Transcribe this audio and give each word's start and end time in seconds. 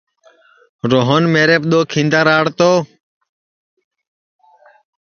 روہن 0.91 1.23
میریپ 1.33 1.63
دؔو 1.71 1.79
کھیندا 1.91 2.19
راݪ 2.27 2.45
تو 2.57 2.71